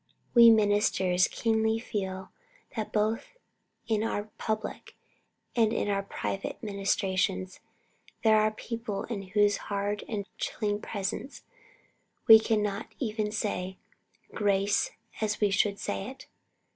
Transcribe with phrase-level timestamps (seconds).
[0.33, 2.31] We ministers keenly feel
[2.75, 3.37] that both
[3.87, 4.95] in our public
[5.55, 7.59] and in our private ministrations.
[8.23, 11.43] There are people in whose hard and chilling presence
[12.27, 13.77] we cannot even say
[14.33, 14.89] grace
[15.21, 16.25] as we should say it.